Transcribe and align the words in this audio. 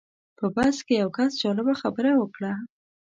په 0.37 0.45
بس 0.55 0.77
کې 0.85 0.93
یو 1.01 1.09
کس 1.17 1.31
جالبه 1.41 1.73
خبره 1.81 2.11
وکړه. 2.15 2.53